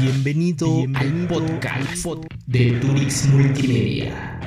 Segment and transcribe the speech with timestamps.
[0.00, 2.04] Bienvenido, al podcast
[2.46, 4.40] de Turix Multimedia.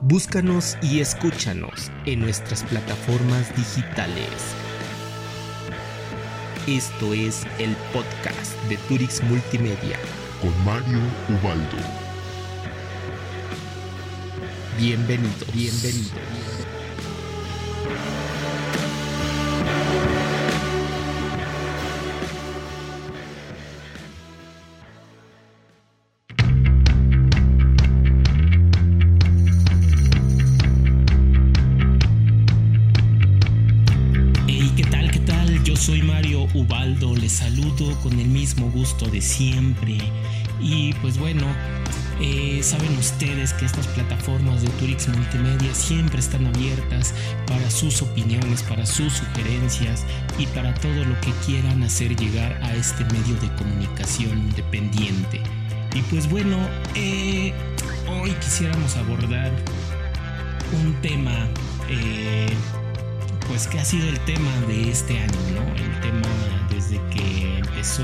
[0.00, 4.28] Búscanos y escúchanos en nuestras plataformas digitales.
[6.68, 9.98] Esto es el podcast de Turix Multimedia
[10.40, 11.00] con Mario
[11.30, 11.76] Ubaldo.
[14.78, 16.43] Bienvenido, bienvenido.
[38.02, 39.98] Con el mismo gusto de siempre.
[40.60, 41.46] Y pues bueno,
[42.20, 47.12] eh, saben ustedes que estas plataformas de Turix Multimedia siempre están abiertas
[47.46, 50.04] para sus opiniones, para sus sugerencias
[50.38, 55.42] y para todo lo que quieran hacer llegar a este medio de comunicación independiente.
[55.94, 56.58] Y pues bueno,
[56.94, 57.52] eh,
[58.08, 59.50] hoy quisiéramos abordar
[60.72, 61.48] un tema,
[61.88, 62.48] eh,
[63.54, 65.62] pues que ha sido el tema de este año, ¿no?
[65.76, 68.02] El tema desde que empezó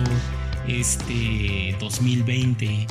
[0.68, 2.86] este 2020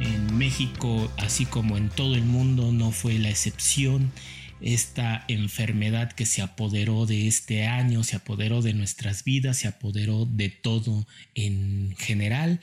[0.00, 4.12] en México, así como en todo el mundo, no fue la excepción.
[4.60, 10.26] Esta enfermedad que se apoderó de este año, se apoderó de nuestras vidas, se apoderó
[10.26, 12.60] de todo en general.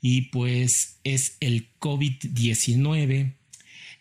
[0.00, 3.34] Y pues es el COVID-19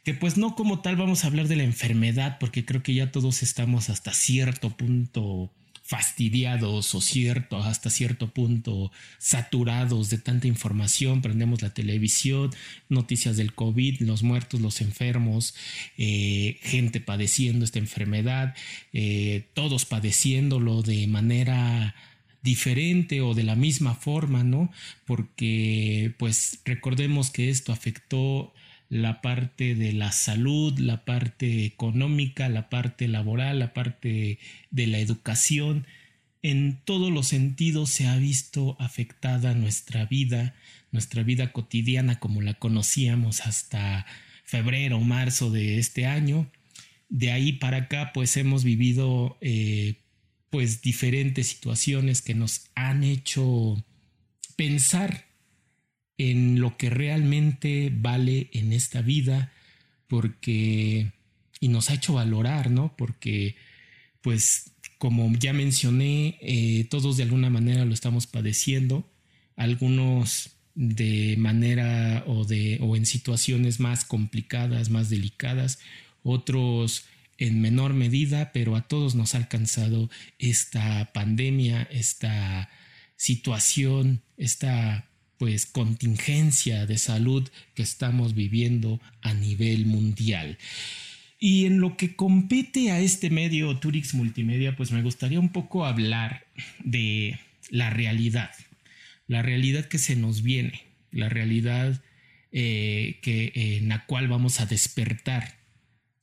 [0.03, 3.11] que pues no como tal vamos a hablar de la enfermedad porque creo que ya
[3.11, 5.51] todos estamos hasta cierto punto
[5.85, 12.51] fastidiados o cierto, hasta cierto punto saturados de tanta información, prendemos la televisión,
[12.87, 15.55] noticias del COVID, los muertos, los enfermos,
[15.97, 18.55] eh, gente padeciendo esta enfermedad,
[18.93, 21.95] eh, todos padeciéndolo de manera
[22.41, 24.71] diferente o de la misma forma, ¿no?
[25.05, 28.53] Porque pues recordemos que esto afectó
[28.93, 34.37] la parte de la salud, la parte económica, la parte laboral, la parte
[34.69, 35.87] de la educación.
[36.43, 40.53] En todos los sentidos se ha visto afectada nuestra vida,
[40.91, 44.05] nuestra vida cotidiana como la conocíamos hasta
[44.43, 46.51] febrero o marzo de este año.
[47.09, 49.95] De ahí para acá pues hemos vivido eh,
[50.51, 53.83] pues diferentes situaciones que nos han hecho
[54.55, 55.32] pensar
[56.17, 59.51] en lo que realmente vale en esta vida,
[60.07, 61.11] porque,
[61.59, 62.95] y nos ha hecho valorar, ¿no?
[62.95, 63.55] Porque,
[64.21, 69.09] pues, como ya mencioné, eh, todos de alguna manera lo estamos padeciendo,
[69.55, 75.79] algunos de manera o de o en situaciones más complicadas, más delicadas,
[76.23, 77.05] otros
[77.37, 80.09] en menor medida, pero a todos nos ha alcanzado
[80.39, 82.69] esta pandemia, esta
[83.17, 85.09] situación, esta
[85.43, 90.57] pues contingencia de salud que estamos viviendo a nivel mundial.
[91.37, 95.85] Y en lo que compete a este medio Turix Multimedia, pues me gustaría un poco
[95.85, 96.47] hablar
[96.81, 98.51] de la realidad,
[99.27, 102.01] la realidad que se nos viene, la realidad
[102.53, 105.57] eh, que, en la cual vamos a despertar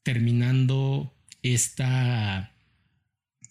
[0.02, 2.54] terminando esta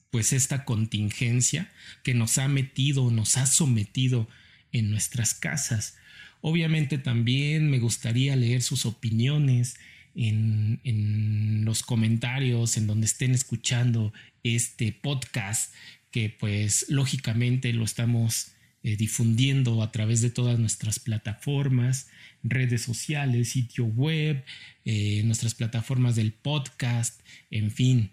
[0.09, 1.71] pues esta contingencia
[2.03, 4.27] que nos ha metido, nos ha sometido
[4.71, 5.97] en nuestras casas.
[6.41, 9.77] Obviamente también me gustaría leer sus opiniones
[10.15, 14.13] en, en, los comentarios, en donde estén escuchando
[14.43, 15.73] este podcast,
[16.11, 22.07] que pues lógicamente lo estamos eh, difundiendo a través de todas nuestras plataformas,
[22.43, 24.45] redes sociales, sitio web,
[24.85, 27.19] eh, nuestras plataformas del podcast,
[27.51, 28.11] en fin.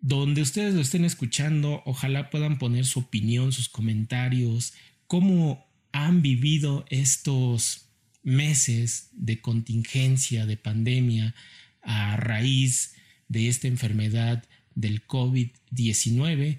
[0.00, 4.72] Donde ustedes lo estén escuchando, ojalá puedan poner su opinión, sus comentarios,
[5.08, 5.67] cómo
[6.06, 7.88] han vivido estos
[8.22, 11.34] meses de contingencia, de pandemia,
[11.82, 12.94] a raíz
[13.28, 14.44] de esta enfermedad
[14.74, 16.58] del COVID-19,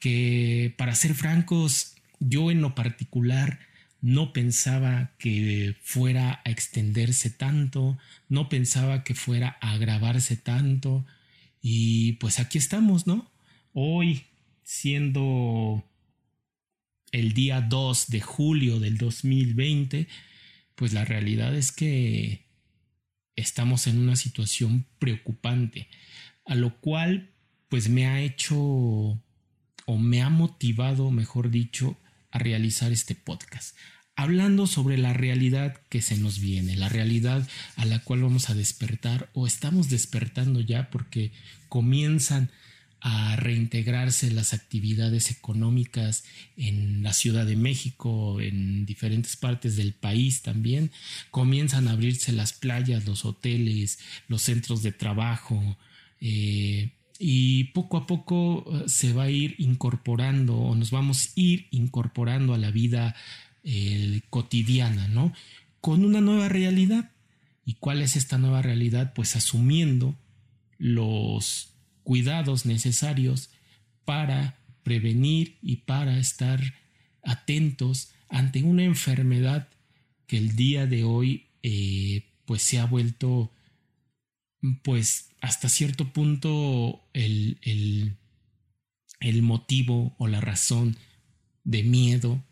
[0.00, 3.60] que para ser francos, yo en lo particular
[4.00, 7.98] no pensaba que fuera a extenderse tanto,
[8.28, 11.06] no pensaba que fuera a agravarse tanto,
[11.62, 13.30] y pues aquí estamos, ¿no?
[13.72, 14.24] Hoy
[14.64, 15.84] siendo
[17.12, 20.08] el día 2 de julio del 2020,
[20.74, 22.46] pues la realidad es que
[23.36, 25.88] estamos en una situación preocupante,
[26.44, 27.30] a lo cual
[27.68, 31.98] pues me ha hecho o me ha motivado, mejor dicho,
[32.30, 33.76] a realizar este podcast,
[34.14, 38.54] hablando sobre la realidad que se nos viene, la realidad a la cual vamos a
[38.54, 41.32] despertar o estamos despertando ya porque
[41.68, 42.50] comienzan
[43.00, 46.24] a reintegrarse las actividades económicas
[46.56, 50.90] en la Ciudad de México, en diferentes partes del país también.
[51.30, 53.98] Comienzan a abrirse las playas, los hoteles,
[54.28, 55.78] los centros de trabajo.
[56.20, 61.30] Eh, y poco a poco eh, se va a ir incorporando o nos vamos a
[61.36, 63.14] ir incorporando a la vida
[63.64, 65.32] eh, cotidiana, ¿no?
[65.80, 67.10] Con una nueva realidad.
[67.64, 69.12] ¿Y cuál es esta nueva realidad?
[69.14, 70.14] Pues asumiendo
[70.78, 71.69] los
[72.10, 73.50] cuidados necesarios
[74.04, 76.60] para prevenir y para estar
[77.22, 79.68] atentos ante una enfermedad
[80.26, 83.52] que el día de hoy eh, pues se ha vuelto
[84.82, 88.16] pues hasta cierto punto el, el,
[89.20, 90.96] el motivo o la razón
[91.62, 92.44] de miedo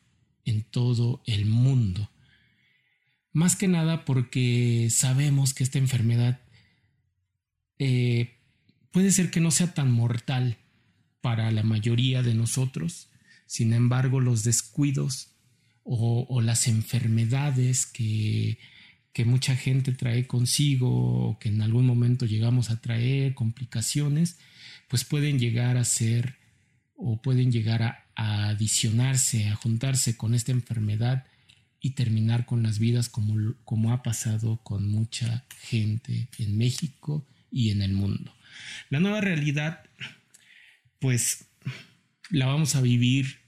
[0.45, 2.09] en todo el mundo.
[3.33, 6.43] Más que nada porque sabemos que esta enfermedad
[7.81, 8.38] eh,
[8.93, 10.59] puede ser que no sea tan mortal
[11.21, 13.09] para la mayoría de nosotros,
[13.47, 15.33] sin embargo los descuidos
[15.85, 18.59] o, las enfermedades que,
[19.25, 20.89] mucha gente trae consigo
[21.31, 24.39] o que en algún momento llegamos a traer, complicaciones,
[24.87, 26.37] pues pueden llegar a ser
[26.95, 31.27] o pueden llegar a, adicionarse, a juntarse con esta enfermedad
[31.81, 37.83] y terminar con las vidas como ha pasado con mucha gente en México y en
[37.83, 38.38] el mundo.
[38.91, 39.85] La nueva realidad,
[40.99, 41.49] pues
[42.31, 43.39] la vamos a vivir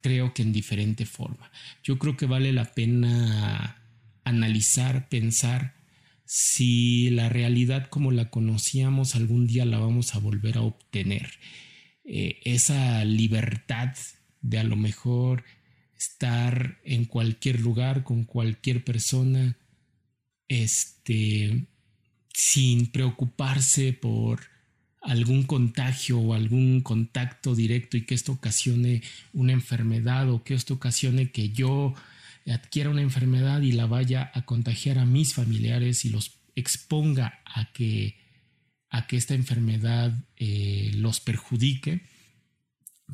[0.00, 1.50] creo que en diferente forma.
[1.82, 3.82] Yo creo que vale la pena
[4.24, 5.74] analizar, pensar
[6.24, 11.30] si la realidad como la conocíamos algún día la vamos a volver a obtener.
[12.04, 13.94] Eh, esa libertad
[14.40, 15.44] de a lo mejor
[15.98, 19.58] estar en cualquier lugar con cualquier persona,
[20.48, 21.66] este,
[22.32, 24.40] sin preocuparse por
[25.02, 30.74] algún contagio o algún contacto directo y que esto ocasione una enfermedad o que esto
[30.74, 31.94] ocasione que yo
[32.46, 37.72] adquiera una enfermedad y la vaya a contagiar a mis familiares y los exponga a
[37.72, 38.18] que,
[38.90, 42.02] a que esta enfermedad eh, los perjudique,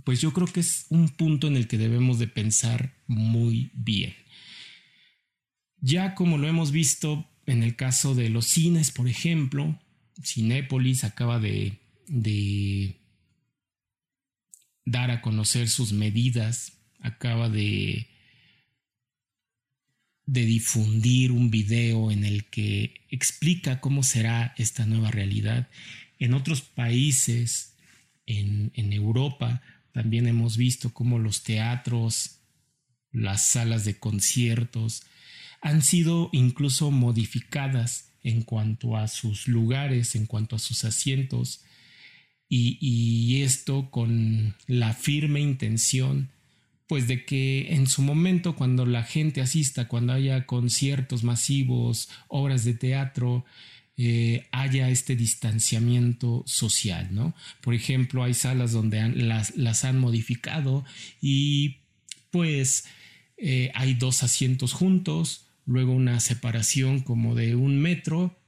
[0.05, 4.15] pues yo creo que es un punto en el que debemos de pensar muy bien.
[5.81, 9.81] Ya como lo hemos visto en el caso de los cines, por ejemplo,
[10.23, 11.79] Cinépolis acaba de,
[14.85, 18.09] dar a conocer sus medidas, acaba de,
[20.25, 25.69] difundir un video en el que explica cómo será esta nueva realidad.
[26.19, 27.77] En otros países,
[28.27, 32.41] en Europa, también hemos visto cómo los teatros,
[33.13, 35.05] las salas de conciertos,
[35.67, 41.63] han sido incluso modificadas en cuanto a sus lugares, en cuanto a sus asientos,
[42.49, 46.31] y, esto con la firme intención
[46.87, 52.65] pues de que en su momento cuando la gente asista, cuando haya conciertos masivos, obras
[52.65, 53.45] de teatro,
[53.97, 57.35] eh, haya este distanciamiento social, ¿no?
[57.61, 60.85] Por ejemplo, hay salas donde las, han modificado
[61.21, 61.79] y
[62.31, 62.85] pues
[63.37, 68.39] eh, hay dos asientos juntos, luego una separación como de un metro,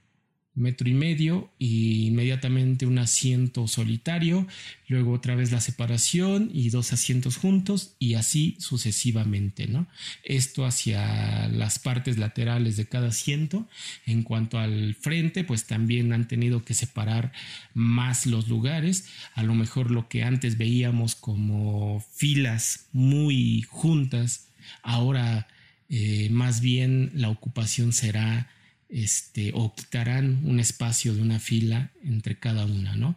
[0.55, 4.45] metro y medio, y inmediatamente un asiento solitario,
[4.87, 9.87] luego otra vez la separación y dos asientos juntos, y así sucesivamente, ¿no?
[10.23, 13.69] Esto hacia las partes laterales de cada asiento.
[14.05, 17.31] En cuanto al frente, pues también han tenido que separar
[17.73, 19.05] más los lugares.
[19.35, 24.47] A lo mejor lo que antes veíamos como filas muy juntas,
[24.83, 25.47] ahora
[25.89, 28.49] eh, más bien la ocupación será
[28.89, 33.15] este, o quitarán un espacio de una fila entre cada una, ¿no?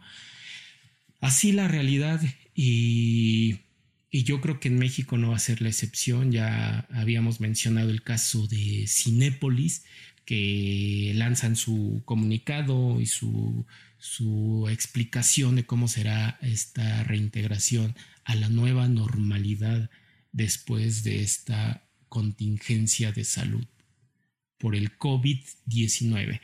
[1.21, 2.21] Así la realidad
[2.53, 3.61] y,
[4.11, 7.89] y, yo creo que en México no va a ser la excepción, ya habíamos mencionado
[7.89, 9.85] el caso de Cinépolis,
[10.25, 13.65] que lanzan su comunicado y su,
[13.97, 19.89] su explicación de cómo será esta reintegración a la nueva normalidad
[20.31, 23.65] después de esta contingencia de salud
[24.59, 26.41] por el COVID-19.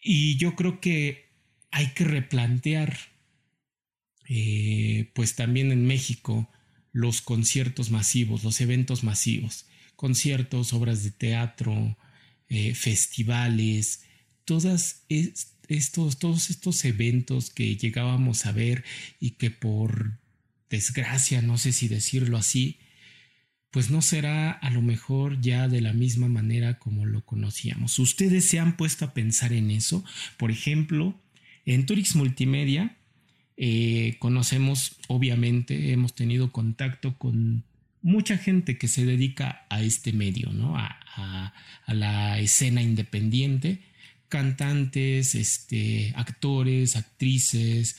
[0.00, 1.32] Y yo creo que
[1.72, 2.96] hay que replantear,
[4.28, 6.48] eh, pues también en México,
[6.92, 9.66] los conciertos masivos, los eventos masivos,
[9.96, 11.98] conciertos, obras de teatro,
[12.48, 14.04] eh, festivales,
[14.44, 18.84] todas estos, todos estos eventos que llegábamos a ver
[19.18, 20.20] y que por
[20.70, 22.78] desgracia, no sé si decirlo así,
[23.70, 27.98] pues no será a lo mejor ya de la misma manera como lo conocíamos.
[27.98, 30.04] ¿Ustedes se han puesto a pensar en eso?
[30.36, 31.14] Por ejemplo,
[31.66, 32.94] en Turix Multimedia
[33.60, 37.64] Eh, conocemos, obviamente, hemos tenido contacto con
[38.02, 40.76] mucha gente que se dedica a este medio, ¿no?
[40.76, 40.94] A,
[41.88, 43.80] la escena independiente,
[44.28, 47.96] cantantes, este, actores, actrices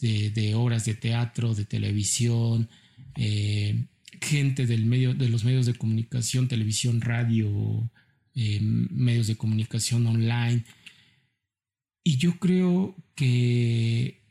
[0.00, 2.70] de, obras de teatro, de televisión,
[3.16, 3.84] eh,
[4.22, 7.90] gente del medio, de los medios de comunicación, televisión, radio,
[8.34, 10.64] eh, medios de comunicación online.
[12.04, 14.22] Y yo creo que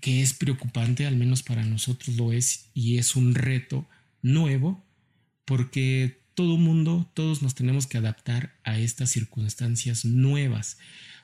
[0.00, 3.88] que es preocupante, al menos para nosotros lo es, y es un reto
[4.22, 4.84] nuevo,
[5.44, 10.78] porque todo mundo, todos nos tenemos que adaptar a estas circunstancias nuevas.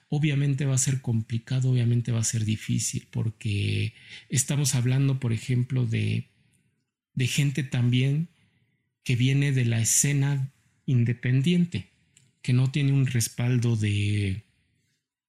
[0.08, 3.94] Obviamente va a ser complicado, obviamente va a ser difícil, porque
[4.28, 6.29] estamos hablando, por ejemplo, de,
[7.14, 8.28] de gente también
[9.04, 10.52] que viene de la escena
[10.86, 11.90] independiente,
[12.42, 14.44] que no tiene un respaldo de,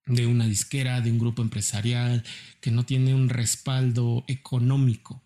[0.06, 2.24] de una disquera, de un grupo empresarial,
[2.60, 5.24] que no tiene un respaldo económico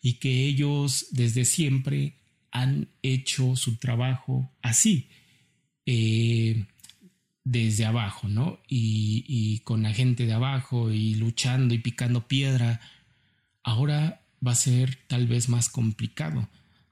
[0.00, 2.16] y que ellos desde siempre
[2.50, 5.08] han hecho su trabajo así,
[5.86, 6.66] eh,
[7.44, 8.60] desde abajo, ¿no?
[8.68, 12.80] Y, y con la gente de abajo y luchando y picando piedra.
[13.64, 16.48] Ahora va a ser tal vez más complicado.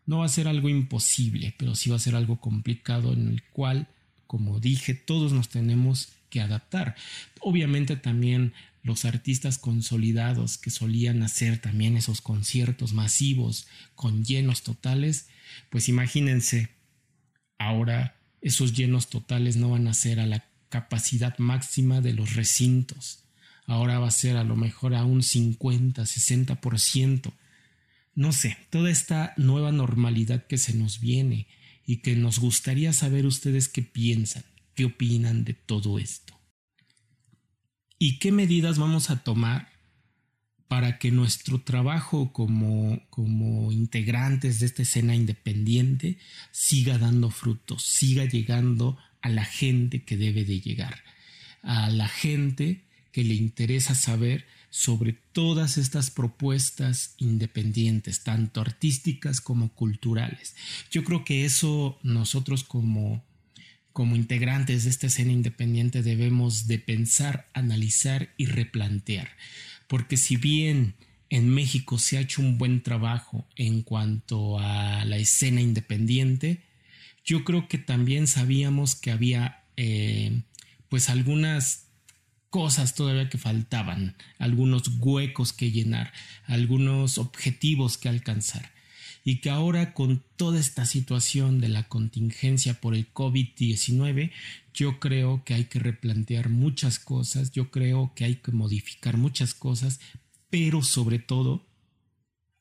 [0.07, 3.43] No va a ser algo imposible, pero sí va a ser algo complicado en el
[3.45, 3.89] cual,
[4.27, 6.97] como dije, todos nos tenemos que adaptar.
[7.41, 15.29] Obviamente también los artistas consolidados que solían hacer también esos conciertos masivos con llenos totales,
[15.69, 16.71] pues imagínense,
[17.59, 23.25] ahora esos llenos totales no van a ser a la capacidad máxima de los recintos.
[23.67, 27.33] Ahora va a ser a lo mejor a un 50, 60%.
[28.15, 31.47] No sé, toda esta nueva normalidad que se nos viene
[31.87, 34.45] y que nos gustaría saber ustedes qué piensan.
[34.75, 36.39] ¿Qué opinan de todo esto?
[37.99, 39.69] ¿Y qué medidas vamos a tomar
[40.71, 46.17] para que nuestro trabajo como, como integrantes de esta escena independiente
[46.53, 51.03] siga dando frutos, siga llegando a la gente que debe de llegar,
[51.63, 59.73] a la gente que le interesa saber sobre todas estas propuestas independientes, tanto artísticas como
[59.75, 60.55] culturales.
[60.91, 63.25] Yo creo que eso nosotros como
[63.93, 69.29] como integrantes de esta escena independiente debemos de pensar, analizar y replantear.
[69.89, 70.95] Porque si bien
[71.29, 76.63] en México se ha hecho un buen trabajo en cuanto a la escena independiente,
[77.25, 80.43] yo creo que también sabíamos que había eh,
[80.89, 81.90] pues algunas
[82.51, 86.13] cosas todavía que faltaban, algunos huecos que llenar,
[86.47, 88.73] algunos objetivos que alcanzar.
[89.23, 94.33] Y que ahora con toda esta situación de la contingencia por el COVID-19,
[94.75, 99.55] yo creo que hay que replantear muchas cosas, yo creo que hay que modificar muchas
[99.55, 100.01] cosas,
[100.49, 101.67] pero sobre todo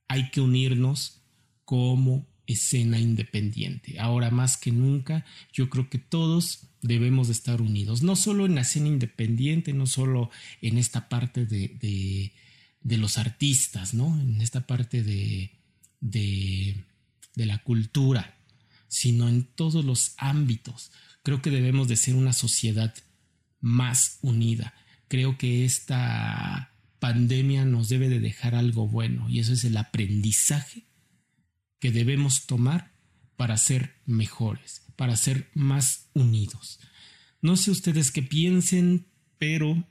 [0.08, 1.22] hay que unirnos
[1.66, 4.00] como escena independiente.
[4.00, 8.56] Ahora más que nunca, yo creo que todos debemos de estar unidos, no solo en
[8.56, 12.34] la escena independiente, no solo en esta parte de, de,
[12.82, 14.20] de los artistas, ¿no?
[14.20, 15.52] En esta parte de,
[16.02, 16.86] de,
[17.36, 18.38] la cultura,
[18.88, 20.92] sino en todos los ámbitos.
[21.24, 22.94] Creo que debemos de ser una sociedad
[23.62, 24.74] más unida.
[25.08, 30.89] Creo que esta pandemia nos debe de dejar algo bueno y eso es el aprendizaje
[31.80, 32.92] que debemos tomar
[33.36, 36.80] para ser mejores, para ser más unidos.
[37.42, 39.08] No sé ustedes qué piensen,
[39.38, 39.88] pero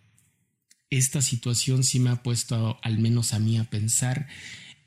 [0.90, 4.28] esta situación sí me ha puesto al menos a mí a pensar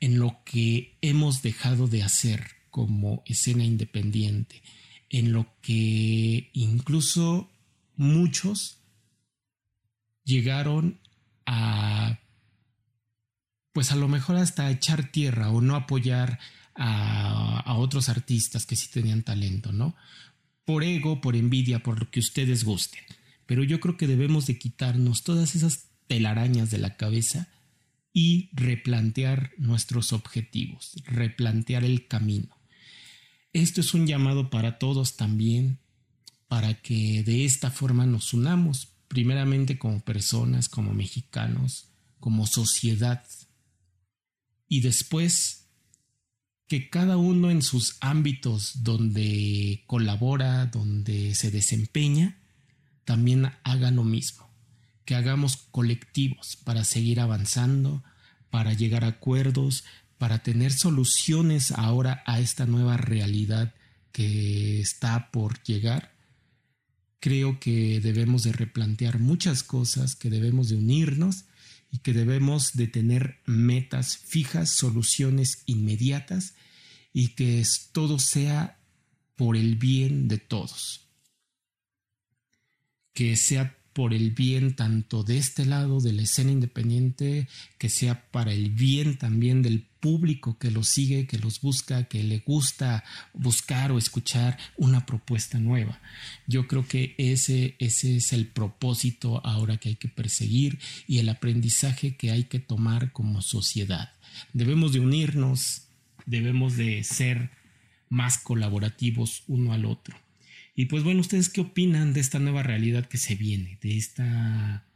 [0.00, 4.62] en lo que hemos dejado de hacer como escena independiente,
[5.10, 7.50] en lo que incluso
[7.96, 8.78] muchos
[10.24, 11.00] llegaron
[11.46, 12.18] a
[13.72, 16.38] pues a lo mejor hasta echar tierra o no apoyar
[16.74, 19.96] a, otros artistas que sí tenían talento, ¿no?
[20.64, 23.02] Por ego, por envidia, por lo que ustedes gusten.
[23.46, 27.48] Pero yo creo que debemos de quitarnos todas esas telarañas de la cabeza
[28.12, 32.56] y replantear nuestros objetivos, replantear el camino.
[33.52, 35.78] Esto es un llamado para todos también,
[36.46, 41.88] para que de esta forma nos unamos, primeramente como personas, como mexicanos,
[42.20, 43.24] como sociedad,
[44.68, 45.61] y después
[46.68, 52.38] que cada uno en sus ámbitos donde colabora, donde se desempeña,
[53.04, 54.52] también haga lo mismo
[55.04, 58.02] que hagamos colectivos para seguir avanzando,
[58.50, 59.84] para llegar a acuerdos,
[60.18, 63.74] para tener soluciones ahora a esta nueva realidad
[64.12, 66.14] que está por llegar.
[67.18, 71.44] Creo que debemos de replantear muchas cosas, que debemos de unirnos
[71.92, 76.54] y que debemos de tener metas fijas, soluciones inmediatas
[77.12, 78.80] y que todo sea
[79.36, 81.06] por el bien de todos.
[83.12, 88.30] Que sea por el bien tanto de este lado de la escena independiente, que sea
[88.30, 93.04] para el bien también del público que los sigue, que los busca, que le gusta
[93.34, 96.00] buscar o escuchar una propuesta nueva.
[96.46, 101.28] Yo creo que ese, ese es el propósito ahora que hay que perseguir y el
[101.28, 104.12] aprendizaje que hay que tomar como sociedad.
[104.52, 105.82] Debemos de unirnos,
[106.26, 107.50] debemos de ser
[108.08, 110.16] más colaborativos uno al otro.
[110.74, 114.86] Y pues bueno, ¿ustedes qué opinan de esta nueva realidad que se viene, de esta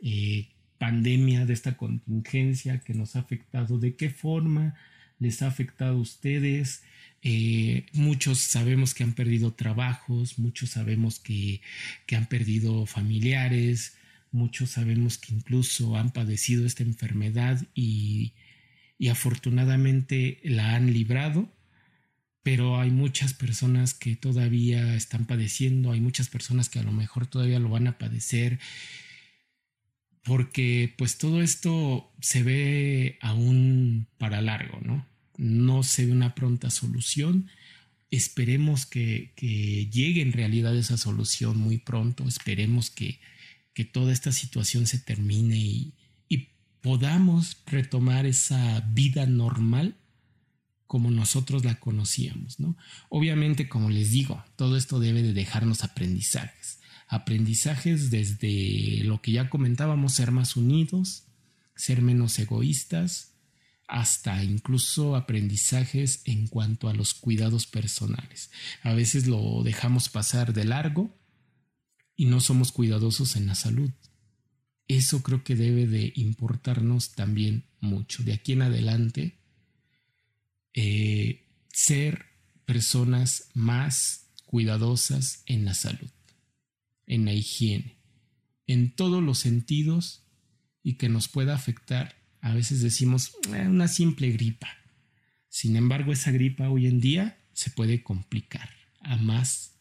[0.00, 0.48] eh,
[0.78, 3.78] pandemia, de esta contingencia que nos ha afectado?
[3.78, 4.74] ¿De qué forma
[5.18, 6.82] les ha afectado a ustedes?
[7.22, 11.62] Eh, muchos sabemos que han perdido trabajos, muchos sabemos que,
[12.06, 13.96] que han perdido familiares,
[14.32, 18.32] muchos sabemos que incluso han padecido esta enfermedad y,
[18.98, 21.48] y afortunadamente la han librado
[22.42, 27.26] pero hay muchas personas que todavía están padeciendo, hay muchas personas que a lo mejor
[27.26, 28.58] todavía lo van a padecer,
[30.24, 35.06] porque pues todo esto se ve aún para largo, ¿no?
[35.36, 37.48] No se ve una pronta solución.
[38.10, 39.32] Esperemos que,
[39.92, 43.20] llegue en realidad esa solución muy pronto, esperemos que,
[43.72, 45.94] que toda esta situación se termine y,
[46.28, 46.48] y
[46.82, 49.96] podamos retomar esa vida normal
[50.92, 52.76] como nosotros la conocíamos, ¿no?
[53.08, 56.80] Obviamente, como les digo, todo esto debe de dejarnos aprendizajes.
[57.08, 61.28] Aprendizajes desde lo que ya comentábamos, ser más unidos,
[61.74, 63.38] ser menos egoístas,
[63.88, 68.50] hasta incluso aprendizajes en cuanto a los cuidados personales.
[68.82, 71.18] A veces lo dejamos pasar de largo
[72.16, 73.92] y no somos cuidadosos en la salud.
[74.88, 78.22] Eso creo que debe de importarnos también mucho.
[78.24, 79.41] De aquí en adelante,
[80.74, 82.26] eh, ser
[82.64, 86.10] personas más cuidadosas en la salud,
[87.06, 87.96] en la higiene,
[88.66, 90.24] en todos los sentidos
[90.82, 92.16] y que nos pueda afectar.
[92.40, 94.68] A veces decimos eh, una simple gripa.
[95.48, 98.70] Sin embargo, esa gripa hoy en día se puede complicar
[99.00, 99.78] a más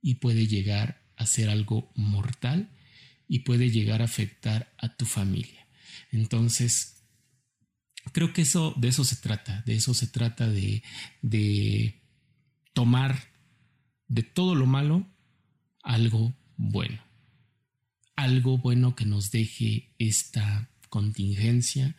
[0.00, 2.70] y puede llegar a ser algo mortal
[3.26, 5.66] y puede llegar a afectar a tu familia.
[6.12, 6.93] Entonces,
[8.12, 10.82] creo que eso, de eso se trata, de eso se trata de,
[11.22, 12.02] de
[12.72, 13.34] tomar
[14.08, 15.06] de todo lo malo
[15.82, 17.02] algo bueno.
[18.16, 21.96] Algo bueno que nos deje esta contingencia.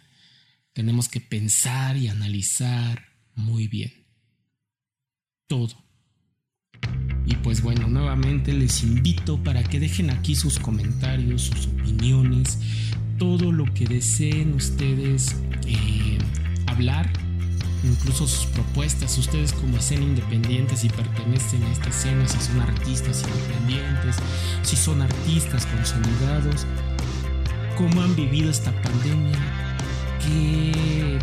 [0.74, 3.92] Tenemos que pensar y analizar muy bien.
[5.48, 5.84] Todo.
[7.26, 12.60] Y pues bueno, nuevamente les invito para que dejen aquí sus comentarios, sus opiniones,
[13.18, 15.95] todo lo que deseen ustedes eh,
[16.76, 17.10] hablar,
[17.84, 23.24] incluso sus propuestas, ustedes como escena independiente, si pertenecen a esta escena, si son artistas
[23.24, 24.18] independientes,
[24.62, 26.66] si son artistas consolidados,
[27.78, 29.38] cómo han vivido esta pandemia,
[30.24, 31.18] qué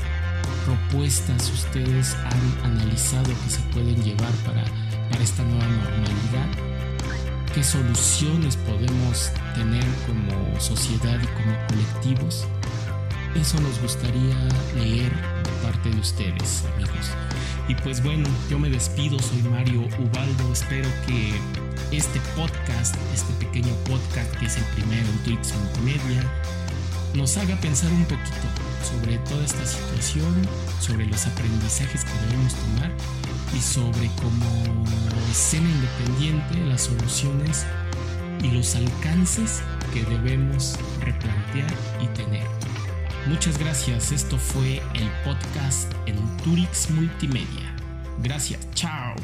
[0.64, 4.64] propuestas ustedes han analizado que se pueden llevar para,
[5.10, 6.72] para esta nueva normalidad
[7.54, 12.46] qué soluciones podemos tener como sociedad y como colectivos.
[13.34, 14.36] Eso nos gustaría
[14.74, 15.12] leer
[15.62, 17.10] parte de ustedes, amigos.
[17.68, 21.32] Y pues bueno, yo me despido, soy Mario Ubaldo, espero que
[21.96, 26.24] este podcast, este pequeño podcast que es el primero en Twix Multimedia,
[27.14, 28.48] nos haga pensar un poquito
[28.82, 30.34] sobre toda esta situación,
[30.80, 32.90] sobre los aprendizajes que debemos tomar
[33.56, 34.84] y sobre cómo
[35.30, 37.64] escena independiente las soluciones
[38.42, 42.61] y los alcances que debemos replantear y tener.
[43.26, 47.74] Muchas gracias, esto fue el podcast en Turix Multimedia.
[48.20, 49.14] Gracias, chao.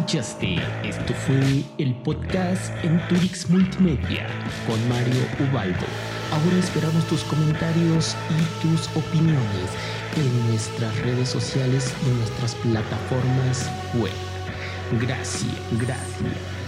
[0.00, 4.26] Escuchaste, esto fue el podcast en Turix Multimedia
[4.66, 5.84] con Mario Ubaldo.
[6.32, 9.70] Ahora esperamos tus comentarios y tus opiniones
[10.16, 14.12] en nuestras redes sociales y en nuestras plataformas web.
[15.02, 16.59] Gracias, gracias.